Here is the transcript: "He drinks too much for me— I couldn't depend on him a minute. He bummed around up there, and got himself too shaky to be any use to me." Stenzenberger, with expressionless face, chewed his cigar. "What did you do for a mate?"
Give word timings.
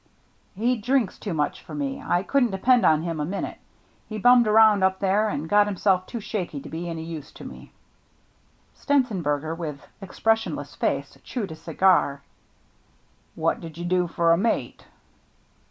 "He 0.55 0.77
drinks 0.77 1.19
too 1.19 1.35
much 1.35 1.61
for 1.61 1.75
me— 1.75 2.01
I 2.03 2.23
couldn't 2.23 2.49
depend 2.49 2.83
on 2.83 3.03
him 3.03 3.19
a 3.19 3.23
minute. 3.23 3.59
He 4.09 4.17
bummed 4.17 4.47
around 4.47 4.83
up 4.83 4.97
there, 4.97 5.29
and 5.29 5.47
got 5.47 5.67
himself 5.67 6.07
too 6.07 6.19
shaky 6.19 6.59
to 6.61 6.69
be 6.69 6.89
any 6.89 7.03
use 7.03 7.31
to 7.33 7.45
me." 7.45 7.71
Stenzenberger, 8.75 9.55
with 9.55 9.85
expressionless 10.01 10.73
face, 10.73 11.19
chewed 11.23 11.51
his 11.51 11.61
cigar. 11.61 12.23
"What 13.35 13.59
did 13.61 13.77
you 13.77 13.85
do 13.85 14.07
for 14.07 14.31
a 14.31 14.37
mate?" 14.37 14.87